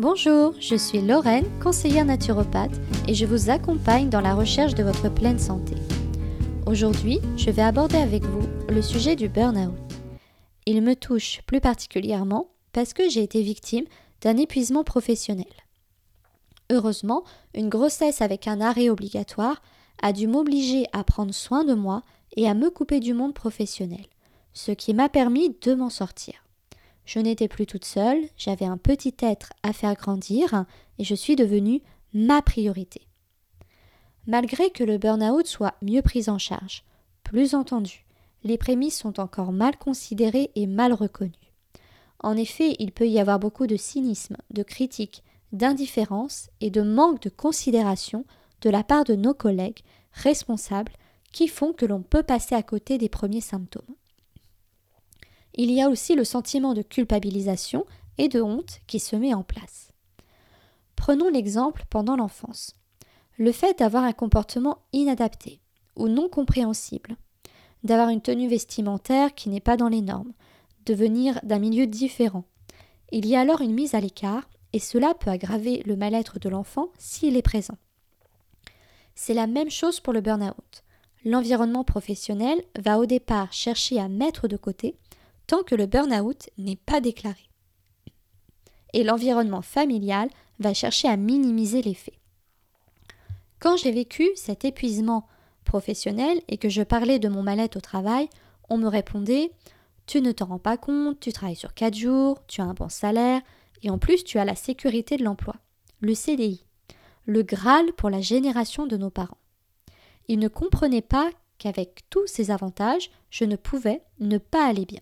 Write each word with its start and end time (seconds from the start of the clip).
Bonjour, 0.00 0.54
je 0.60 0.76
suis 0.76 1.00
Lorraine, 1.00 1.48
conseillère 1.60 2.04
naturopathe, 2.04 2.80
et 3.08 3.14
je 3.14 3.26
vous 3.26 3.50
accompagne 3.50 4.08
dans 4.08 4.20
la 4.20 4.32
recherche 4.32 4.76
de 4.76 4.84
votre 4.84 5.12
pleine 5.12 5.40
santé. 5.40 5.74
Aujourd'hui, 6.66 7.18
je 7.36 7.50
vais 7.50 7.62
aborder 7.62 7.96
avec 7.96 8.22
vous 8.22 8.46
le 8.68 8.80
sujet 8.80 9.16
du 9.16 9.28
burn-out. 9.28 9.74
Il 10.66 10.82
me 10.82 10.94
touche 10.94 11.42
plus 11.48 11.60
particulièrement 11.60 12.46
parce 12.72 12.92
que 12.92 13.08
j'ai 13.08 13.24
été 13.24 13.42
victime 13.42 13.86
d'un 14.20 14.36
épuisement 14.36 14.84
professionnel. 14.84 15.52
Heureusement, 16.70 17.24
une 17.52 17.68
grossesse 17.68 18.22
avec 18.22 18.46
un 18.46 18.60
arrêt 18.60 18.90
obligatoire 18.90 19.60
a 20.00 20.12
dû 20.12 20.28
m'obliger 20.28 20.86
à 20.92 21.02
prendre 21.02 21.34
soin 21.34 21.64
de 21.64 21.74
moi 21.74 22.04
et 22.36 22.48
à 22.48 22.54
me 22.54 22.70
couper 22.70 23.00
du 23.00 23.14
monde 23.14 23.34
professionnel, 23.34 24.06
ce 24.52 24.70
qui 24.70 24.94
m'a 24.94 25.08
permis 25.08 25.56
de 25.60 25.74
m'en 25.74 25.90
sortir. 25.90 26.34
Je 27.08 27.20
n'étais 27.20 27.48
plus 27.48 27.64
toute 27.64 27.86
seule, 27.86 28.20
j'avais 28.36 28.66
un 28.66 28.76
petit 28.76 29.14
être 29.20 29.54
à 29.62 29.72
faire 29.72 29.94
grandir 29.94 30.66
et 30.98 31.04
je 31.04 31.14
suis 31.14 31.36
devenue 31.36 31.80
ma 32.12 32.42
priorité. 32.42 33.00
Malgré 34.26 34.68
que 34.68 34.84
le 34.84 34.98
burn-out 34.98 35.46
soit 35.46 35.72
mieux 35.80 36.02
pris 36.02 36.28
en 36.28 36.36
charge, 36.36 36.84
plus 37.24 37.54
entendu, 37.54 38.04
les 38.44 38.58
prémices 38.58 38.98
sont 38.98 39.20
encore 39.20 39.52
mal 39.52 39.78
considérées 39.78 40.50
et 40.54 40.66
mal 40.66 40.92
reconnues. 40.92 41.32
En 42.22 42.36
effet, 42.36 42.76
il 42.78 42.92
peut 42.92 43.08
y 43.08 43.18
avoir 43.18 43.38
beaucoup 43.38 43.66
de 43.66 43.78
cynisme, 43.78 44.36
de 44.50 44.62
critique, 44.62 45.22
d'indifférence 45.52 46.50
et 46.60 46.68
de 46.68 46.82
manque 46.82 47.22
de 47.22 47.30
considération 47.30 48.26
de 48.60 48.68
la 48.68 48.84
part 48.84 49.04
de 49.04 49.14
nos 49.14 49.32
collègues 49.32 49.80
responsables 50.12 50.92
qui 51.32 51.48
font 51.48 51.72
que 51.72 51.86
l'on 51.86 52.02
peut 52.02 52.22
passer 52.22 52.54
à 52.54 52.62
côté 52.62 52.98
des 52.98 53.08
premiers 53.08 53.40
symptômes. 53.40 53.94
Il 55.60 55.72
y 55.72 55.82
a 55.82 55.90
aussi 55.90 56.14
le 56.14 56.22
sentiment 56.22 56.72
de 56.72 56.82
culpabilisation 56.82 57.84
et 58.16 58.28
de 58.28 58.40
honte 58.40 58.78
qui 58.86 59.00
se 59.00 59.16
met 59.16 59.34
en 59.34 59.42
place. 59.42 59.90
Prenons 60.94 61.28
l'exemple 61.28 61.84
pendant 61.90 62.14
l'enfance. 62.14 62.76
Le 63.38 63.50
fait 63.50 63.76
d'avoir 63.76 64.04
un 64.04 64.12
comportement 64.12 64.78
inadapté 64.92 65.60
ou 65.96 66.06
non 66.06 66.28
compréhensible, 66.28 67.16
d'avoir 67.82 68.08
une 68.08 68.20
tenue 68.20 68.46
vestimentaire 68.46 69.34
qui 69.34 69.48
n'est 69.48 69.58
pas 69.58 69.76
dans 69.76 69.88
les 69.88 70.00
normes, 70.00 70.32
de 70.86 70.94
venir 70.94 71.40
d'un 71.42 71.58
milieu 71.58 71.88
différent. 71.88 72.44
Il 73.10 73.26
y 73.26 73.34
a 73.34 73.40
alors 73.40 73.60
une 73.60 73.74
mise 73.74 73.96
à 73.96 74.00
l'écart 74.00 74.48
et 74.72 74.78
cela 74.78 75.12
peut 75.14 75.30
aggraver 75.30 75.82
le 75.86 75.96
mal-être 75.96 76.38
de 76.38 76.48
l'enfant 76.48 76.90
s'il 76.98 77.36
est 77.36 77.42
présent. 77.42 77.78
C'est 79.16 79.34
la 79.34 79.48
même 79.48 79.70
chose 79.70 79.98
pour 79.98 80.12
le 80.12 80.20
burn-out. 80.20 80.84
L'environnement 81.24 81.82
professionnel 81.82 82.62
va 82.78 83.00
au 83.00 83.06
départ 83.06 83.52
chercher 83.52 83.98
à 83.98 84.06
mettre 84.06 84.46
de 84.46 84.56
côté 84.56 84.96
tant 85.48 85.64
que 85.64 85.74
le 85.74 85.86
burn-out 85.86 86.48
n'est 86.58 86.76
pas 86.76 87.00
déclaré. 87.00 87.50
Et 88.92 89.02
l'environnement 89.02 89.62
familial 89.62 90.28
va 90.60 90.74
chercher 90.74 91.08
à 91.08 91.16
minimiser 91.16 91.82
l'effet. 91.82 92.18
Quand 93.58 93.76
j'ai 93.76 93.90
vécu 93.90 94.28
cet 94.36 94.64
épuisement 94.64 95.26
professionnel 95.64 96.40
et 96.48 96.58
que 96.58 96.68
je 96.68 96.82
parlais 96.82 97.18
de 97.18 97.28
mon 97.28 97.42
mal-être 97.42 97.76
au 97.76 97.80
travail, 97.80 98.28
on 98.68 98.78
me 98.78 98.86
répondait 98.86 99.50
Tu 100.06 100.20
ne 100.20 100.32
t'en 100.32 100.46
rends 100.46 100.58
pas 100.58 100.76
compte, 100.76 101.18
tu 101.18 101.32
travailles 101.32 101.56
sur 101.56 101.74
4 101.74 101.94
jours, 101.94 102.46
tu 102.46 102.60
as 102.60 102.64
un 102.64 102.74
bon 102.74 102.88
salaire, 102.88 103.40
et 103.82 103.90
en 103.90 103.98
plus 103.98 104.24
tu 104.24 104.38
as 104.38 104.44
la 104.44 104.54
sécurité 104.54 105.16
de 105.16 105.24
l'emploi, 105.24 105.56
le 106.00 106.14
CDI, 106.14 106.64
le 107.24 107.42
Graal 107.42 107.92
pour 107.94 108.10
la 108.10 108.20
génération 108.20 108.86
de 108.86 108.96
nos 108.96 109.10
parents. 109.10 109.38
Ils 110.28 110.38
ne 110.38 110.48
comprenaient 110.48 111.02
pas 111.02 111.30
qu'avec 111.56 112.04
tous 112.10 112.26
ces 112.26 112.50
avantages, 112.50 113.10
je 113.30 113.44
ne 113.44 113.56
pouvais 113.56 114.02
ne 114.20 114.38
pas 114.38 114.66
aller 114.66 114.84
bien. 114.84 115.00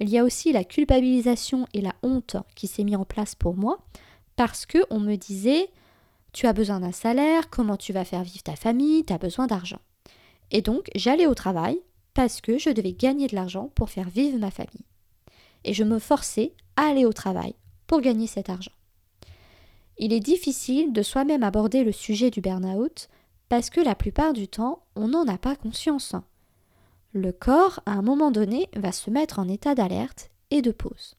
Il 0.00 0.08
y 0.08 0.18
a 0.18 0.24
aussi 0.24 0.52
la 0.52 0.64
culpabilisation 0.64 1.66
et 1.74 1.80
la 1.80 1.94
honte 2.02 2.36
qui 2.54 2.66
s'est 2.66 2.84
mis 2.84 2.96
en 2.96 3.04
place 3.04 3.34
pour 3.34 3.54
moi 3.54 3.78
parce 4.36 4.66
que 4.66 4.78
on 4.90 5.00
me 5.00 5.16
disait 5.16 5.68
tu 6.32 6.46
as 6.46 6.52
besoin 6.52 6.80
d'un 6.80 6.92
salaire, 6.92 7.50
comment 7.50 7.76
tu 7.76 7.92
vas 7.92 8.04
faire 8.04 8.22
vivre 8.22 8.42
ta 8.42 8.56
famille, 8.56 9.04
tu 9.04 9.12
as 9.12 9.18
besoin 9.18 9.46
d'argent. 9.46 9.80
Et 10.50 10.62
donc, 10.62 10.90
j'allais 10.94 11.26
au 11.26 11.34
travail 11.34 11.78
parce 12.14 12.40
que 12.40 12.58
je 12.58 12.70
devais 12.70 12.92
gagner 12.92 13.26
de 13.26 13.34
l'argent 13.34 13.70
pour 13.74 13.90
faire 13.90 14.08
vivre 14.08 14.38
ma 14.38 14.50
famille. 14.50 14.86
Et 15.64 15.74
je 15.74 15.84
me 15.84 15.98
forçais 15.98 16.54
à 16.76 16.86
aller 16.86 17.04
au 17.04 17.12
travail 17.12 17.54
pour 17.86 18.00
gagner 18.00 18.26
cet 18.26 18.48
argent. 18.48 18.72
Il 19.98 20.12
est 20.12 20.20
difficile 20.20 20.92
de 20.92 21.02
soi-même 21.02 21.42
aborder 21.42 21.84
le 21.84 21.92
sujet 21.92 22.30
du 22.30 22.40
burn-out 22.40 23.08
parce 23.48 23.70
que 23.70 23.80
la 23.80 23.94
plupart 23.94 24.32
du 24.32 24.48
temps, 24.48 24.82
on 24.96 25.08
n'en 25.08 25.28
a 25.28 25.38
pas 25.38 25.56
conscience. 25.56 26.14
Le 27.14 27.30
corps, 27.30 27.80
à 27.84 27.92
un 27.92 28.02
moment 28.02 28.30
donné, 28.30 28.70
va 28.74 28.90
se 28.90 29.10
mettre 29.10 29.38
en 29.38 29.46
état 29.46 29.74
d'alerte 29.74 30.30
et 30.50 30.62
de 30.62 30.70
pause. 30.70 31.16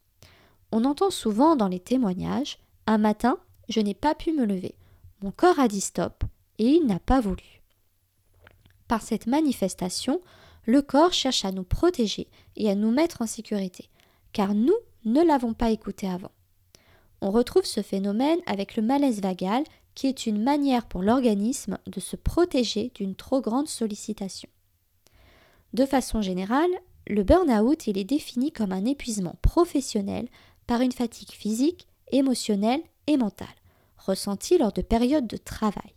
On 0.71 0.85
entend 0.85 1.11
souvent 1.11 1.55
dans 1.55 1.67
les 1.67 1.79
témoignages 1.79 2.57
Un 2.87 2.97
matin, 2.97 3.37
je 3.69 3.79
n'ai 3.79 3.93
pas 3.93 4.15
pu 4.15 4.31
me 4.33 4.45
lever. 4.45 4.73
Mon 5.21 5.31
corps 5.31 5.59
a 5.59 5.67
dit 5.67 5.81
stop 5.81 6.23
et 6.57 6.65
il 6.65 6.87
n'a 6.87 6.99
pas 6.99 7.21
voulu. 7.21 7.61
Par 8.87 9.03
cette 9.03 9.27
manifestation, 9.27 10.19
le 10.65 10.81
corps 10.81 11.13
cherche 11.13 11.45
à 11.45 11.51
nous 11.51 11.63
protéger 11.63 12.27
et 12.55 12.71
à 12.71 12.75
nous 12.75 12.89
mettre 12.89 13.21
en 13.21 13.27
sécurité, 13.27 13.89
car 14.31 14.55
nous 14.55 14.75
ne 15.05 15.21
l'avons 15.21 15.53
pas 15.53 15.69
écouté 15.69 16.09
avant. 16.09 16.31
On 17.21 17.29
retrouve 17.29 17.65
ce 17.65 17.81
phénomène 17.81 18.39
avec 18.47 18.75
le 18.75 18.81
malaise 18.81 19.21
vagal, 19.21 19.63
qui 19.93 20.07
est 20.07 20.25
une 20.25 20.41
manière 20.41 20.87
pour 20.87 21.03
l'organisme 21.03 21.77
de 21.85 21.99
se 21.99 22.15
protéger 22.15 22.91
d'une 22.95 23.15
trop 23.15 23.41
grande 23.41 23.67
sollicitation. 23.67 24.49
De 25.73 25.85
façon 25.85 26.21
générale, 26.21 26.71
le 27.07 27.23
burn-out 27.23 27.87
est 27.87 28.03
défini 28.03 28.51
comme 28.51 28.71
un 28.71 28.85
épuisement 28.85 29.35
professionnel 29.41 30.27
par 30.67 30.81
une 30.81 30.91
fatigue 30.91 31.31
physique, 31.31 31.87
émotionnelle 32.11 32.81
et 33.07 33.17
mentale 33.17 33.47
ressenti 34.03 34.57
lors 34.57 34.73
de 34.73 34.81
périodes 34.81 35.27
de 35.27 35.37
travail. 35.37 35.93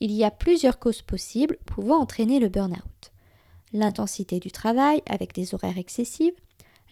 Il 0.00 0.12
y 0.12 0.24
a 0.24 0.30
plusieurs 0.30 0.78
causes 0.78 1.02
possibles 1.02 1.58
pouvant 1.64 2.00
entraîner 2.00 2.40
le 2.40 2.48
burn-out. 2.48 3.12
L'intensité 3.72 4.40
du 4.40 4.50
travail 4.50 5.02
avec 5.08 5.34
des 5.34 5.54
horaires 5.54 5.78
excessifs, 5.78 6.34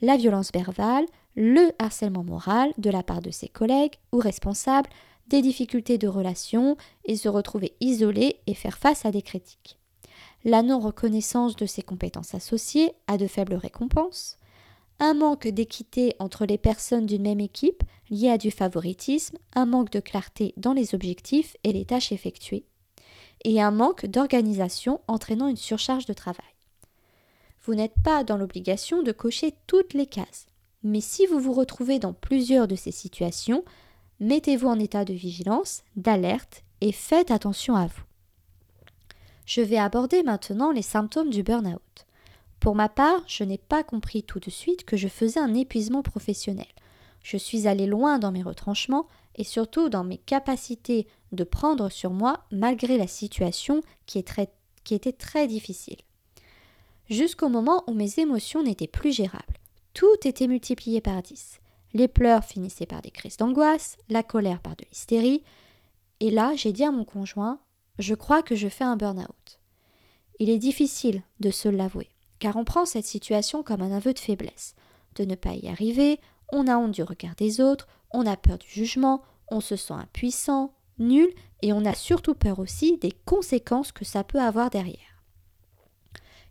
la 0.00 0.17
violence 0.17 0.53
verbale, 0.53 1.06
le 1.37 1.72
harcèlement 1.78 2.25
moral 2.25 2.72
de 2.78 2.91
la 2.91 3.03
part 3.03 3.21
de 3.21 3.31
ses 3.31 3.49
collègues 3.49 3.97
ou 4.12 4.19
responsables, 4.19 4.88
des 5.27 5.43
difficultés 5.43 5.99
de 5.99 6.09
relation 6.09 6.77
et 7.05 7.17
se 7.17 7.28
retrouver 7.28 7.77
isolé 7.81 8.41
et 8.47 8.55
faire 8.55 8.78
face 8.78 9.05
à 9.05 9.11
des 9.11 9.22
critiques. 9.22 9.80
La 10.45 10.62
non-reconnaissance 10.62 11.55
de 11.55 11.67
ses 11.67 11.83
compétences 11.83 12.34
associées 12.34 12.93
à 13.06 13.19
de 13.19 13.27
faibles 13.27 13.55
récompenses, 13.55 14.39
un 14.99 15.12
manque 15.12 15.47
d'équité 15.49 16.15
entre 16.19 16.47
les 16.47 16.56
personnes 16.56 17.06
d'une 17.06 17.23
même 17.23 17.41
équipe 17.41 17.83
lié 18.11 18.31
à 18.31 18.39
du 18.39 18.50
favoritisme, 18.50 19.37
un 19.55 19.67
manque 19.67 19.91
de 19.91 20.00
clarté 20.00 20.55
dans 20.56 20.73
les 20.73 20.95
objectifs 20.95 21.56
et 21.62 21.73
les 21.73 21.84
tâches 21.84 22.12
effectuées, 22.12 22.65
et 23.45 23.61
un 23.61 23.71
manque 23.71 24.06
d'organisation 24.06 25.00
entraînant 25.09 25.49
une 25.49 25.56
surcharge 25.56 26.06
de 26.06 26.12
travail. 26.15 26.45
Vous 27.65 27.75
n'êtes 27.75 27.95
pas 28.03 28.25
dans 28.25 28.39
l'obligation 28.39 29.03
de 29.03 29.12
cocher 29.12 29.55
toutes 29.67 29.93
les 29.93 30.06
cases, 30.06 30.47
mais 30.83 31.03
si 31.03 31.27
vous 31.27 31.39
vous 31.39 31.53
retrouvez 31.53 31.99
dans 31.99 32.15
plusieurs 32.15 32.67
de 32.67 32.77
ces 32.77 32.93
situations, 32.93 33.62
mettez-vous 34.21 34.69
en 34.69 34.79
état 34.79 35.05
de 35.05 35.12
vigilance, 35.12 35.83
d'alerte 35.97 36.62
et 36.81 36.93
faites 36.93 37.31
attention 37.31 37.77
à 37.77 37.87
vous. 37.87 38.09
Je 39.50 39.62
vais 39.62 39.78
aborder 39.78 40.22
maintenant 40.22 40.71
les 40.71 40.81
symptômes 40.81 41.31
du 41.31 41.43
burn-out. 41.43 42.06
Pour 42.61 42.77
ma 42.77 42.88
part, 42.88 43.25
je 43.27 43.43
n'ai 43.43 43.59
pas 43.59 43.83
compris 43.83 44.22
tout 44.22 44.38
de 44.38 44.49
suite 44.49 44.84
que 44.84 44.97
je 44.97 45.09
faisais 45.09 45.41
un 45.41 45.55
épuisement 45.55 46.05
professionnel. 46.05 46.69
Je 47.25 47.37
suis 47.37 47.66
allé 47.66 47.87
loin 47.87 48.21
dans 48.21 48.31
mes 48.31 48.44
retranchements 48.44 49.09
et 49.34 49.43
surtout 49.43 49.88
dans 49.88 50.05
mes 50.05 50.19
capacités 50.19 51.09
de 51.33 51.43
prendre 51.43 51.88
sur 51.88 52.12
moi 52.12 52.44
malgré 52.53 52.97
la 52.97 53.09
situation 53.09 53.81
qui, 54.06 54.21
était 54.21 55.12
très 55.12 55.49
difficile. 55.49 55.99
Jusqu'au 57.09 57.49
moment 57.49 57.82
où 57.88 57.93
mes 57.93 58.21
émotions 58.21 58.62
n'étaient 58.62 58.87
plus 58.87 59.11
gérables. 59.11 59.59
Tout 59.94 60.17
était 60.27 60.47
multiplié 60.47 61.00
par 61.00 61.22
dix. 61.22 61.59
Les 61.93 62.06
pleurs 62.06 62.44
finissaient 62.44 62.87
par 62.87 63.03
des 63.03 63.11
crises 63.11 63.38
d'angoisse, 63.38 63.99
la 64.11 64.22
colère 64.22 64.61
par 64.61 64.76
de 64.76 64.85
l'hystérie. 64.93 65.43
Et 66.20 66.31
là, 66.31 66.52
j'ai 66.55 66.70
dit 66.70 66.85
à 66.85 66.93
mon 66.93 67.05
conjoint 67.05 67.58
Je 68.00 68.14
crois 68.14 68.43
que 68.43 68.56
je 68.56 68.69
fais 68.69 68.85
un 68.85 68.97
burn-out. 68.97 69.61
Il 70.41 70.50
est 70.50 70.58
difficile 70.58 71.23
de 71.38 71.50
se 71.50 71.69
l'avouer 71.69 72.11
car 72.41 72.56
on 72.56 72.64
prend 72.64 72.85
cette 72.85 73.05
situation 73.05 73.62
comme 73.62 73.82
un 73.82 73.93
aveu 73.93 74.12
de 74.12 74.19
faiblesse, 74.19 74.75
de 75.14 75.25
ne 75.25 75.37
pas 75.37 75.55
y 75.55 75.69
arriver, 75.69 76.19
on 76.50 76.67
a 76.67 76.76
honte 76.76 76.93
du 76.93 77.05
regard 77.05 77.37
des 77.37 77.61
autres, 77.61 77.87
on 78.11 78.26
a 78.26 78.37
peur 78.37 78.58
du 78.58 78.69
jugement, 78.69 79.23
on 79.49 79.61
se 79.61 79.76
sent 79.76 79.94
impuissant, 79.94 80.75
nul, 80.99 81.29
et 81.62 81.73
on 81.73 81.85
a 81.85 81.94
surtout 81.94 82.35
peur 82.35 82.58
aussi 82.58 82.97
des 82.97 83.12
conséquences 83.25 83.93
que 83.93 84.05
ça 84.05 84.25
peut 84.25 84.41
avoir 84.41 84.70
derrière. 84.70 84.97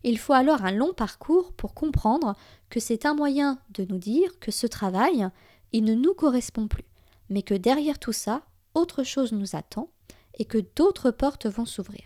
Il 0.04 0.18
faut 0.18 0.34
alors 0.34 0.63
un 0.63 0.72
long 0.72 0.94
parcours 0.94 1.51
pour 1.54 1.74
comprendre 1.74 2.36
que 2.69 2.80
c'est 2.80 3.06
un 3.06 3.16
moyen 3.16 3.60
de 3.72 3.86
nous 3.90 3.98
dire 3.98 4.40
que 4.40 4.51
ce 4.51 4.68
travail, 4.68 5.28
il 5.74 5.84
ne 5.84 5.96
nous 5.96 6.13
correspond 6.13 6.68
plus, 6.68 6.86
mais 7.30 7.42
que 7.42 7.56
derrière 7.56 8.00
tout 8.00 8.13
ça, 8.13 8.44
autre 8.75 9.04
chose 9.04 9.34
nous 9.34 9.56
attend 9.56 9.90
et 10.39 10.45
que 10.45 10.57
d'autres 10.75 11.12
portes 11.12 11.45
vont 11.45 11.65
s'ouvrir. 11.65 12.03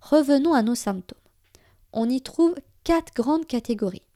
Revenons 0.00 0.54
à 0.54 0.62
nos 0.62 0.74
symptômes. 0.74 1.18
On 1.92 2.08
y 2.08 2.22
trouve 2.22 2.54
quatre 2.84 3.12
grandes 3.14 3.46
catégories. 3.46 4.06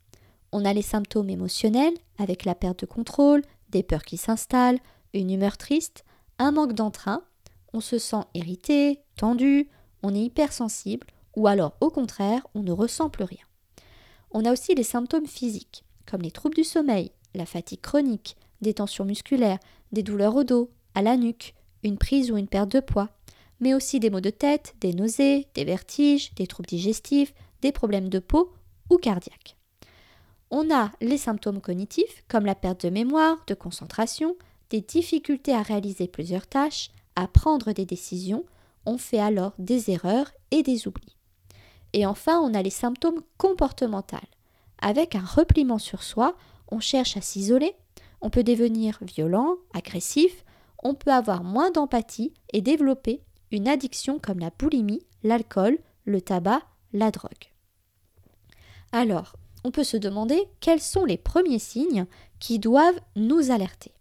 On 0.52 0.64
a 0.64 0.72
les 0.72 0.82
symptômes 0.82 1.30
émotionnels, 1.30 1.94
avec 2.18 2.44
la 2.44 2.54
perte 2.54 2.80
de 2.80 2.86
contrôle, 2.86 3.42
des 3.70 3.82
peurs 3.82 4.04
qui 4.04 4.16
s'installent, 4.16 4.78
une 5.12 5.30
humeur 5.30 5.58
triste, 5.58 6.04
un 6.38 6.52
manque 6.52 6.72
d'entrain, 6.72 7.22
on 7.72 7.80
se 7.80 7.98
sent 7.98 8.22
irrité, 8.34 9.00
tendu, 9.16 9.68
on 10.02 10.14
est 10.14 10.22
hypersensible, 10.22 11.06
ou 11.36 11.48
alors 11.48 11.76
au 11.80 11.90
contraire, 11.90 12.46
on 12.54 12.62
ne 12.62 12.72
ressent 12.72 13.10
plus 13.10 13.24
rien. 13.24 13.44
On 14.30 14.44
a 14.44 14.52
aussi 14.52 14.74
les 14.74 14.84
symptômes 14.84 15.26
physiques, 15.26 15.84
comme 16.06 16.22
les 16.22 16.30
troubles 16.30 16.56
du 16.56 16.64
sommeil, 16.64 17.10
la 17.34 17.46
fatigue 17.46 17.80
chronique, 17.80 18.36
des 18.60 18.74
tensions 18.74 19.04
musculaires, 19.04 19.58
des 19.92 20.02
douleurs 20.02 20.36
au 20.36 20.44
dos, 20.44 20.70
à 20.94 21.02
la 21.02 21.16
nuque, 21.16 21.54
une 21.84 21.98
prise 21.98 22.30
ou 22.30 22.36
une 22.36 22.48
perte 22.48 22.72
de 22.72 22.80
poids, 22.80 23.10
mais 23.60 23.74
aussi 23.74 24.00
des 24.00 24.10
maux 24.10 24.20
de 24.20 24.30
tête, 24.30 24.74
des 24.80 24.92
nausées, 24.92 25.46
des 25.54 25.64
vertiges, 25.64 26.34
des 26.34 26.46
troubles 26.46 26.68
digestifs, 26.68 27.32
des 27.62 27.72
problèmes 27.72 28.08
de 28.08 28.18
peau 28.18 28.52
ou 28.90 28.96
cardiaques. 28.96 29.56
On 30.50 30.74
a 30.74 30.90
les 31.00 31.18
symptômes 31.18 31.60
cognitifs 31.60 32.24
comme 32.28 32.46
la 32.46 32.54
perte 32.54 32.84
de 32.86 32.90
mémoire, 32.90 33.38
de 33.46 33.54
concentration, 33.54 34.36
des 34.70 34.80
difficultés 34.80 35.52
à 35.52 35.62
réaliser 35.62 36.08
plusieurs 36.08 36.46
tâches, 36.46 36.90
à 37.16 37.28
prendre 37.28 37.72
des 37.72 37.84
décisions, 37.84 38.44
on 38.86 38.98
fait 38.98 39.20
alors 39.20 39.52
des 39.58 39.90
erreurs 39.90 40.30
et 40.50 40.62
des 40.62 40.88
oublis. 40.88 41.16
Et 41.92 42.06
enfin, 42.06 42.40
on 42.40 42.54
a 42.54 42.62
les 42.62 42.70
symptômes 42.70 43.22
comportementaux. 43.38 44.16
Avec 44.80 45.14
un 45.14 45.24
repliement 45.24 45.78
sur 45.78 46.02
soi, 46.02 46.36
on 46.70 46.80
cherche 46.80 47.16
à 47.16 47.20
s'isoler, 47.20 47.74
on 48.20 48.30
peut 48.30 48.42
devenir 48.42 48.98
violent, 49.00 49.56
agressif, 49.72 50.44
on 50.84 50.94
peut 50.94 51.12
avoir 51.12 51.42
moins 51.42 51.70
d'empathie 51.70 52.32
et 52.52 52.60
développer 52.60 53.22
une 53.50 53.66
addiction 53.68 54.18
comme 54.18 54.38
la 54.38 54.50
boulimie, 54.50 55.04
l'alcool, 55.22 55.78
le 56.04 56.20
tabac, 56.20 56.60
la 56.92 57.10
drogue. 57.10 57.50
Alors, 58.92 59.34
on 59.64 59.70
peut 59.70 59.84
se 59.84 59.96
demander 59.96 60.40
quels 60.60 60.80
sont 60.80 61.04
les 61.04 61.16
premiers 61.16 61.58
signes 61.58 62.06
qui 62.38 62.58
doivent 62.58 63.00
nous 63.16 63.50
alerter. 63.50 63.92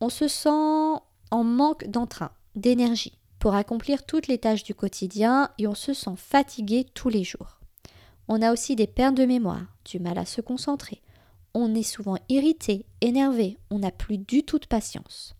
On 0.00 0.08
se 0.08 0.28
sent 0.28 1.00
en 1.30 1.44
manque 1.44 1.86
d'entrain, 1.86 2.32
d'énergie 2.56 3.16
pour 3.38 3.54
accomplir 3.54 4.04
toutes 4.04 4.26
les 4.26 4.38
tâches 4.38 4.64
du 4.64 4.74
quotidien 4.74 5.50
et 5.58 5.66
on 5.66 5.74
se 5.74 5.94
sent 5.94 6.16
fatigué 6.16 6.84
tous 6.92 7.08
les 7.08 7.24
jours. 7.24 7.60
On 8.28 8.42
a 8.42 8.52
aussi 8.52 8.76
des 8.76 8.86
pertes 8.86 9.16
de 9.16 9.24
mémoire, 9.24 9.66
du 9.84 10.00
mal 10.00 10.18
à 10.18 10.26
se 10.26 10.40
concentrer. 10.40 11.00
On 11.54 11.74
est 11.74 11.82
souvent 11.82 12.16
irrité, 12.28 12.86
énervé, 13.00 13.58
on 13.70 13.80
n'a 13.80 13.90
plus 13.90 14.18
du 14.18 14.44
tout 14.44 14.58
de 14.58 14.66
patience. 14.66 15.34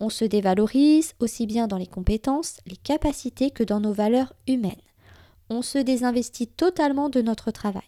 On 0.00 0.08
se 0.08 0.24
dévalorise 0.24 1.14
aussi 1.20 1.46
bien 1.46 1.66
dans 1.66 1.76
les 1.76 1.86
compétences, 1.86 2.58
les 2.66 2.76
capacités 2.76 3.50
que 3.50 3.64
dans 3.64 3.80
nos 3.80 3.92
valeurs 3.92 4.32
humaines. 4.46 4.74
On 5.50 5.60
se 5.60 5.78
désinvestit 5.78 6.46
totalement 6.46 7.08
de 7.08 7.20
notre 7.20 7.50
travail. 7.50 7.82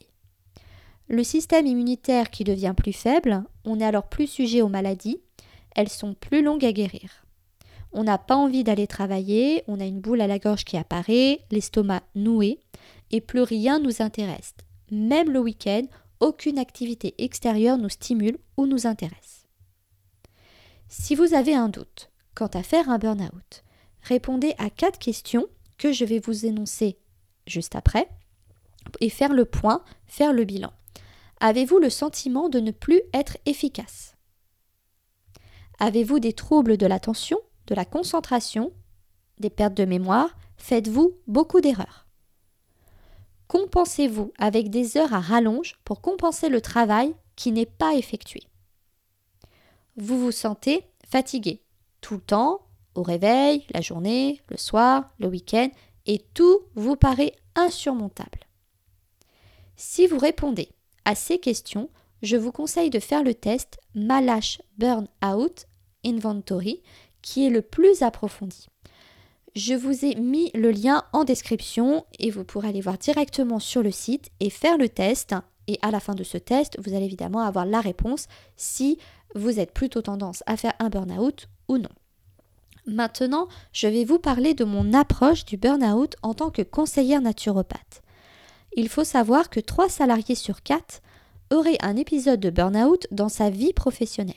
Le 1.08 1.24
système 1.24 1.66
immunitaire 1.66 2.30
qui 2.30 2.44
devient 2.44 2.74
plus 2.76 2.92
faible, 2.92 3.42
on 3.64 3.80
est 3.80 3.84
alors 3.84 4.08
plus 4.08 4.26
sujet 4.26 4.62
aux 4.62 4.68
maladies, 4.68 5.20
elles 5.74 5.88
sont 5.88 6.14
plus 6.14 6.42
longues 6.42 6.64
à 6.64 6.72
guérir. 6.72 7.24
On 7.92 8.04
n'a 8.04 8.18
pas 8.18 8.36
envie 8.36 8.64
d'aller 8.64 8.86
travailler, 8.86 9.64
on 9.66 9.80
a 9.80 9.84
une 9.84 10.00
boule 10.00 10.20
à 10.20 10.26
la 10.26 10.38
gorge 10.38 10.64
qui 10.64 10.76
apparaît, 10.76 11.40
l'estomac 11.50 12.02
noué, 12.14 12.60
et 13.10 13.20
plus 13.20 13.42
rien 13.42 13.80
nous 13.80 14.02
intéresse. 14.02 14.54
Même 14.92 15.30
le 15.30 15.40
week-end, 15.40 15.86
aucune 16.20 16.58
activité 16.58 17.14
extérieure 17.18 17.78
nous 17.78 17.88
stimule 17.88 18.38
ou 18.56 18.66
nous 18.66 18.86
intéresse. 18.86 19.48
Si 20.88 21.14
vous 21.14 21.34
avez 21.34 21.54
un 21.54 21.68
doute 21.68 22.10
quant 22.34 22.48
à 22.48 22.62
faire 22.62 22.88
un 22.88 22.98
burn-out, 22.98 23.64
répondez 24.02 24.54
à 24.58 24.70
quatre 24.70 24.98
questions 24.98 25.46
que 25.78 25.92
je 25.92 26.04
vais 26.04 26.18
vous 26.18 26.46
énoncer 26.46 26.98
juste 27.46 27.74
après 27.74 28.08
et 29.00 29.10
faire 29.10 29.32
le 29.32 29.44
point, 29.44 29.84
faire 30.06 30.32
le 30.32 30.44
bilan. 30.44 30.72
Avez-vous 31.40 31.78
le 31.78 31.90
sentiment 31.90 32.48
de 32.48 32.60
ne 32.60 32.70
plus 32.70 33.00
être 33.14 33.38
efficace? 33.46 34.14
Avez-vous 35.78 36.18
des 36.18 36.34
troubles 36.34 36.76
de 36.76 36.86
l'attention, 36.86 37.38
de 37.66 37.74
la 37.74 37.86
concentration, 37.86 38.72
des 39.38 39.48
pertes 39.48 39.74
de 39.74 39.86
mémoire? 39.86 40.36
Faites-vous 40.58 41.18
beaucoup 41.26 41.62
d'erreurs? 41.62 42.09
Compensez-vous 43.50 44.32
avec 44.38 44.70
des 44.70 44.96
heures 44.96 45.12
à 45.12 45.20
rallonge 45.20 45.76
pour 45.84 46.00
compenser 46.00 46.48
le 46.48 46.62
travail 46.62 47.14
qui 47.36 47.50
n'est 47.52 47.66
pas 47.66 47.94
effectué 47.94 48.40
vous 50.00 50.18
vous 50.18 50.32
sentez 50.32 50.84
fatigué 51.06 51.62
tout 52.00 52.14
le 52.14 52.20
temps, 52.20 52.62
au 52.94 53.02
réveil, 53.02 53.66
la 53.74 53.82
journée, 53.82 54.40
le 54.48 54.56
soir, 54.56 55.10
le 55.18 55.28
week-end, 55.28 55.68
et 56.06 56.24
tout 56.34 56.60
vous 56.74 56.96
paraît 56.96 57.34
insurmontable. 57.54 58.40
Si 59.76 60.06
vous 60.06 60.18
répondez 60.18 60.70
à 61.04 61.14
ces 61.14 61.38
questions, 61.38 61.90
je 62.22 62.36
vous 62.36 62.52
conseille 62.52 62.90
de 62.90 63.00
faire 63.00 63.22
le 63.22 63.34
test 63.34 63.78
Malash 63.94 64.62
Burnout 64.78 65.66
Inventory 66.04 66.82
qui 67.20 67.46
est 67.46 67.50
le 67.50 67.60
plus 67.60 68.02
approfondi. 68.02 68.69
Je 69.56 69.74
vous 69.74 70.04
ai 70.04 70.14
mis 70.14 70.50
le 70.54 70.70
lien 70.70 71.02
en 71.12 71.24
description 71.24 72.04
et 72.18 72.30
vous 72.30 72.44
pourrez 72.44 72.68
aller 72.68 72.80
voir 72.80 72.98
directement 72.98 73.58
sur 73.58 73.82
le 73.82 73.90
site 73.90 74.30
et 74.38 74.48
faire 74.48 74.78
le 74.78 74.88
test. 74.88 75.34
Et 75.66 75.78
à 75.82 75.90
la 75.90 76.00
fin 76.00 76.14
de 76.14 76.24
ce 76.24 76.38
test, 76.38 76.78
vous 76.80 76.94
allez 76.94 77.06
évidemment 77.06 77.40
avoir 77.40 77.66
la 77.66 77.80
réponse 77.80 78.26
si 78.56 78.98
vous 79.34 79.58
êtes 79.58 79.72
plutôt 79.72 80.02
tendance 80.02 80.42
à 80.46 80.56
faire 80.56 80.74
un 80.78 80.88
burn-out 80.88 81.48
ou 81.68 81.78
non. 81.78 81.90
Maintenant, 82.86 83.48
je 83.72 83.86
vais 83.86 84.04
vous 84.04 84.18
parler 84.18 84.54
de 84.54 84.64
mon 84.64 84.92
approche 84.94 85.44
du 85.44 85.56
burn-out 85.56 86.16
en 86.22 86.34
tant 86.34 86.50
que 86.50 86.62
conseillère 86.62 87.20
naturopathe. 87.20 88.02
Il 88.76 88.88
faut 88.88 89.04
savoir 89.04 89.50
que 89.50 89.60
3 89.60 89.88
salariés 89.88 90.34
sur 90.34 90.62
4 90.62 91.02
auraient 91.52 91.78
un 91.82 91.96
épisode 91.96 92.40
de 92.40 92.50
burn-out 92.50 93.06
dans 93.10 93.28
sa 93.28 93.50
vie 93.50 93.72
professionnelle. 93.72 94.36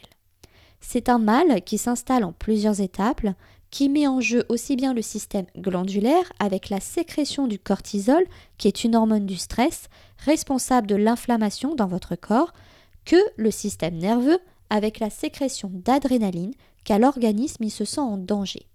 C'est 0.82 1.08
un 1.08 1.20
mal 1.20 1.62
qui 1.62 1.78
s'installe 1.78 2.24
en 2.24 2.34
plusieurs 2.34 2.82
étapes, 2.82 3.22
qui 3.74 3.90
met 3.90 4.06
en 4.06 4.22
jeu 4.22 4.46
aussi 4.50 4.76
bien 4.76 4.94
le 4.94 5.02
système 5.02 5.48
glandulaire 5.58 6.32
avec 6.38 6.70
la 6.70 6.80
sécrétion 6.80 7.48
du 7.48 7.58
cortisol, 7.58 8.24
qui 8.60 8.68
est 8.68 8.84
une 8.84 8.96
hormone 8.96 9.26
du 9.26 9.36
stress, 9.36 9.90
responsable 10.20 10.86
de 10.86 10.94
l'inflammation 10.94 11.74
dans 11.74 11.88
votre 11.88 12.16
corps, 12.16 12.54
que 13.04 13.16
le 13.36 13.50
système 13.50 13.98
nerveux 13.98 14.38
avec 14.70 15.00
la 15.00 15.10
sécrétion 15.10 15.72
d'adrénaline, 15.74 16.54
car 16.84 17.00
l'organisme 17.00 17.68
se 17.68 17.84
sent 17.84 18.00
en 18.00 18.18
danger. 18.18 18.68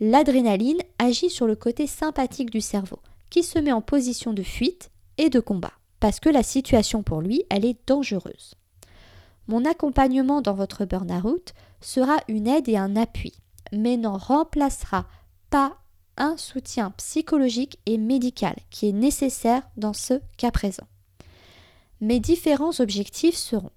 L'adrénaline 0.00 0.82
agit 0.98 1.30
sur 1.30 1.46
le 1.46 1.54
côté 1.54 1.86
sympathique 1.86 2.50
du 2.50 2.60
cerveau, 2.60 2.98
qui 3.30 3.44
se 3.44 3.60
met 3.60 3.70
en 3.70 3.82
position 3.82 4.32
de 4.32 4.42
fuite 4.42 4.90
et 5.16 5.30
de 5.30 5.38
combat, 5.38 5.74
parce 6.00 6.18
que 6.18 6.28
la 6.28 6.42
situation 6.42 7.04
pour 7.04 7.20
lui, 7.20 7.44
elle 7.50 7.64
est 7.64 7.78
dangereuse. 7.86 8.56
Mon 9.46 9.64
accompagnement 9.64 10.42
dans 10.42 10.54
votre 10.54 10.86
burn-out 10.86 11.54
sera 11.80 12.16
une 12.26 12.48
aide 12.48 12.68
et 12.68 12.76
un 12.76 12.96
appui, 12.96 13.34
mais 13.72 13.96
n'en 13.96 14.16
remplacera 14.16 15.06
pas 15.50 15.76
un 16.16 16.36
soutien 16.36 16.90
psychologique 16.92 17.78
et 17.86 17.98
médical 17.98 18.56
qui 18.70 18.88
est 18.88 18.92
nécessaire 18.92 19.62
dans 19.76 19.92
ce 19.92 20.20
cas 20.36 20.50
présent. 20.50 20.86
Mes 22.00 22.20
différents 22.20 22.80
objectifs 22.80 23.36
seront 23.36 23.70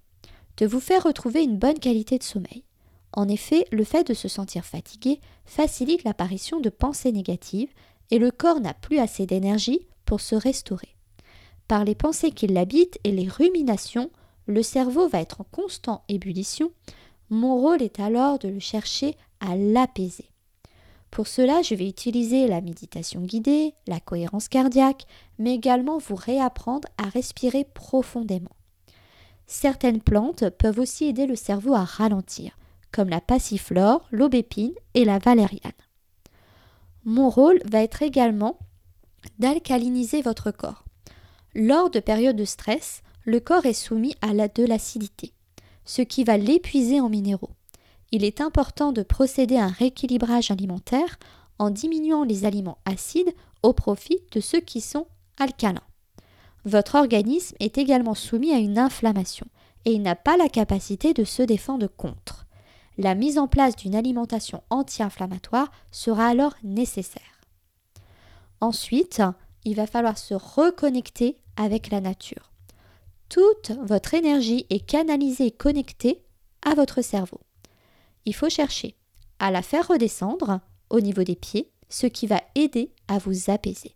de 0.58 0.66
vous 0.66 0.80
faire 0.80 1.02
retrouver 1.02 1.42
une 1.42 1.58
bonne 1.58 1.78
qualité 1.78 2.18
de 2.18 2.22
sommeil. 2.22 2.64
En 3.12 3.28
effet, 3.28 3.66
le 3.72 3.84
fait 3.84 4.06
de 4.06 4.14
se 4.14 4.28
sentir 4.28 4.64
fatigué 4.64 5.20
facilite 5.44 6.04
l'apparition 6.04 6.60
de 6.60 6.68
pensées 6.68 7.12
négatives 7.12 7.72
et 8.10 8.18
le 8.18 8.30
corps 8.30 8.60
n'a 8.60 8.74
plus 8.74 8.98
assez 8.98 9.26
d'énergie 9.26 9.86
pour 10.04 10.20
se 10.20 10.34
restaurer. 10.34 10.94
Par 11.68 11.84
les 11.84 11.94
pensées 11.94 12.30
qui 12.30 12.46
l'habitent 12.46 12.98
et 13.04 13.12
les 13.12 13.28
ruminations, 13.28 14.10
le 14.46 14.62
cerveau 14.62 15.08
va 15.08 15.20
être 15.20 15.40
en 15.40 15.44
constante 15.44 16.02
ébullition. 16.08 16.70
Mon 17.30 17.56
rôle 17.56 17.82
est 17.82 18.00
alors 18.00 18.38
de 18.38 18.48
le 18.48 18.60
chercher 18.60 19.16
à 19.40 19.56
l'apaiser. 19.56 20.30
Pour 21.10 21.26
cela, 21.26 21.62
je 21.62 21.74
vais 21.74 21.88
utiliser 21.88 22.46
la 22.46 22.60
méditation 22.60 23.22
guidée, 23.22 23.74
la 23.86 24.00
cohérence 24.00 24.48
cardiaque, 24.48 25.06
mais 25.38 25.54
également 25.54 25.98
vous 25.98 26.14
réapprendre 26.14 26.88
à 26.98 27.08
respirer 27.08 27.64
profondément. 27.64 28.54
Certaines 29.46 30.02
plantes 30.02 30.50
peuvent 30.50 30.78
aussi 30.78 31.06
aider 31.06 31.26
le 31.26 31.36
cerveau 31.36 31.74
à 31.74 31.84
ralentir, 31.84 32.58
comme 32.92 33.08
la 33.08 33.20
passiflore, 33.20 34.06
l'aubépine 34.10 34.74
et 34.94 35.04
la 35.04 35.18
valériane. 35.18 35.72
Mon 37.04 37.30
rôle 37.30 37.60
va 37.64 37.82
être 37.82 38.02
également 38.02 38.58
d'alcaliniser 39.38 40.22
votre 40.22 40.50
corps. 40.50 40.84
Lors 41.54 41.90
de 41.90 42.00
périodes 42.00 42.36
de 42.36 42.44
stress, 42.44 43.02
le 43.24 43.40
corps 43.40 43.64
est 43.66 43.72
soumis 43.72 44.14
à 44.20 44.32
de 44.48 44.64
l'acidité, 44.64 45.32
ce 45.86 46.02
qui 46.02 46.24
va 46.24 46.36
l'épuiser 46.36 47.00
en 47.00 47.08
minéraux. 47.08 47.50
Il 48.12 48.24
est 48.24 48.40
important 48.40 48.92
de 48.92 49.02
procéder 49.02 49.56
à 49.56 49.64
un 49.64 49.70
rééquilibrage 49.70 50.50
alimentaire 50.50 51.18
en 51.58 51.70
diminuant 51.70 52.24
les 52.24 52.44
aliments 52.44 52.78
acides 52.84 53.34
au 53.62 53.72
profit 53.72 54.20
de 54.32 54.40
ceux 54.40 54.60
qui 54.60 54.80
sont 54.80 55.06
alcalins. 55.38 55.80
Votre 56.64 56.96
organisme 56.96 57.56
est 57.60 57.78
également 57.78 58.14
soumis 58.14 58.52
à 58.52 58.58
une 58.58 58.78
inflammation 58.78 59.46
et 59.84 59.92
il 59.92 60.02
n'a 60.02 60.16
pas 60.16 60.36
la 60.36 60.48
capacité 60.48 61.14
de 61.14 61.24
se 61.24 61.42
défendre 61.42 61.86
contre. 61.86 62.46
La 62.98 63.14
mise 63.14 63.38
en 63.38 63.46
place 63.46 63.76
d'une 63.76 63.94
alimentation 63.94 64.62
anti-inflammatoire 64.70 65.70
sera 65.92 66.26
alors 66.26 66.54
nécessaire. 66.62 67.40
Ensuite, 68.60 69.22
il 69.64 69.76
va 69.76 69.86
falloir 69.86 70.18
se 70.18 70.34
reconnecter 70.34 71.36
avec 71.56 71.90
la 71.90 72.00
nature 72.00 72.50
toute 73.28 73.72
votre 73.82 74.14
énergie 74.14 74.66
est 74.70 74.84
canalisée 74.84 75.46
et 75.46 75.50
connectée 75.50 76.22
à 76.62 76.74
votre 76.74 77.02
cerveau. 77.02 77.40
il 78.24 78.34
faut 78.34 78.48
chercher 78.48 78.96
à 79.38 79.50
la 79.50 79.62
faire 79.62 79.88
redescendre 79.88 80.60
au 80.90 81.00
niveau 81.00 81.22
des 81.22 81.36
pieds, 81.36 81.70
ce 81.88 82.06
qui 82.06 82.26
va 82.26 82.42
aider 82.54 82.90
à 83.08 83.18
vous 83.18 83.50
apaiser. 83.50 83.94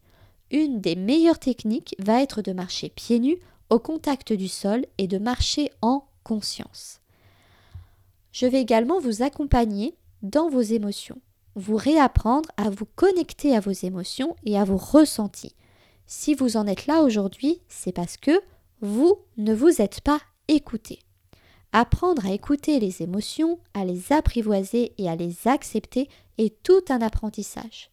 Une 0.50 0.80
des 0.80 0.96
meilleures 0.96 1.38
techniques 1.38 1.94
va 1.98 2.22
être 2.22 2.42
de 2.42 2.52
marcher 2.52 2.88
pieds 2.90 3.20
nus 3.20 3.38
au 3.70 3.78
contact 3.78 4.32
du 4.32 4.48
sol 4.48 4.84
et 4.98 5.06
de 5.06 5.18
marcher 5.18 5.70
en 5.80 6.04
conscience. 6.24 7.00
Je 8.32 8.46
vais 8.46 8.60
également 8.60 9.00
vous 9.00 9.22
accompagner 9.22 9.96
dans 10.22 10.48
vos 10.48 10.60
émotions, 10.60 11.20
vous 11.54 11.76
réapprendre 11.76 12.48
à 12.56 12.70
vous 12.70 12.86
connecter 12.96 13.56
à 13.56 13.60
vos 13.60 13.72
émotions 13.72 14.36
et 14.44 14.58
à 14.58 14.64
vos 14.64 14.76
ressentis. 14.76 15.54
Si 16.06 16.34
vous 16.34 16.56
en 16.56 16.66
êtes 16.66 16.86
là 16.86 17.02
aujourd'hui, 17.02 17.60
c'est 17.68 17.92
parce 17.92 18.16
que 18.16 18.40
vous 18.80 19.18
ne 19.36 19.54
vous 19.54 19.80
êtes 19.80 20.00
pas 20.00 20.20
écouté. 20.48 21.00
Apprendre 21.72 22.26
à 22.26 22.32
écouter 22.32 22.80
les 22.80 23.02
émotions, 23.02 23.58
à 23.74 23.84
les 23.84 24.12
apprivoiser 24.12 24.92
et 24.98 25.08
à 25.08 25.16
les 25.16 25.46
accepter 25.46 26.08
est 26.38 26.62
tout 26.62 26.82
un 26.88 27.00
apprentissage. 27.00 27.90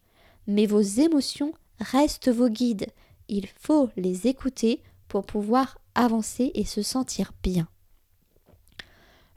Mais 0.48 0.65
vos 0.65 0.82
émotions 0.82 1.53
restent 1.79 2.29
vos 2.29 2.50
guides. 2.50 2.88
Il 3.27 3.48
faut 3.60 3.89
les 3.98 4.27
écouter 4.27 4.82
pour 5.08 5.25
pouvoir 5.25 5.77
avancer 5.94 6.51
et 6.56 6.65
se 6.65 6.82
sentir 6.82 7.34
bien. 7.44 7.67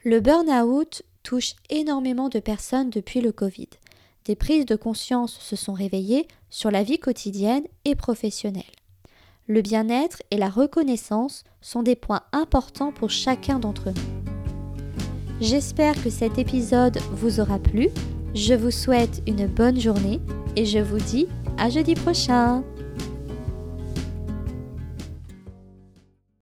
Le 0.04 0.20
burn-out 0.20 1.02
touche 1.22 1.54
énormément 1.68 2.30
de 2.30 2.40
personnes 2.40 2.88
depuis 2.88 3.20
le 3.20 3.32
Covid. 3.32 3.68
Des 4.24 4.36
prises 4.36 4.66
de 4.66 4.76
conscience 4.76 5.38
se 5.38 5.56
sont 5.56 5.74
réveillées 5.74 6.26
sur 6.48 6.70
la 6.70 6.82
vie 6.82 6.98
quotidienne 6.98 7.64
et 7.84 7.94
professionnelle. 7.94 8.64
Le 9.46 9.62
bien-être 9.62 10.22
et 10.30 10.36
la 10.36 10.48
reconnaissance 10.48 11.44
sont 11.60 11.82
des 11.82 11.96
points 11.96 12.22
importants 12.32 12.92
pour 12.92 13.10
chacun 13.10 13.58
d'entre 13.58 13.88
nous. 13.88 14.32
J'espère 15.40 16.00
que 16.02 16.10
cet 16.10 16.38
épisode 16.38 16.98
vous 17.12 17.40
aura 17.40 17.58
plu. 17.58 17.88
Je 18.34 18.54
vous 18.54 18.70
souhaite 18.70 19.22
une 19.26 19.46
bonne 19.46 19.80
journée 19.80 20.20
et 20.54 20.66
je 20.66 20.78
vous 20.78 20.98
dis 20.98 21.26
à 21.58 21.70
jeudi 21.70 21.94
prochain. 21.94 22.62